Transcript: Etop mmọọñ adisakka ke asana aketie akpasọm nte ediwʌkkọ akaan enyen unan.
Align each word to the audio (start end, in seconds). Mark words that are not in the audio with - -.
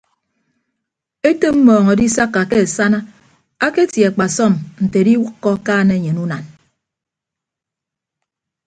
Etop 1.29 1.55
mmọọñ 1.59 1.85
adisakka 1.93 2.41
ke 2.51 2.57
asana 2.65 2.99
aketie 3.65 4.05
akpasọm 4.09 4.53
nte 4.83 4.97
ediwʌkkọ 5.03 5.49
akaan 5.57 5.89
enyen 5.95 6.21
unan. 6.23 6.43